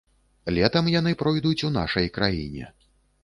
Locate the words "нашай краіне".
1.77-2.65